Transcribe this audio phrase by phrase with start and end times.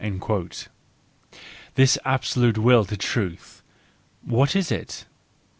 [1.75, 3.61] —This absolute will to truth:
[4.25, 5.05] what is it?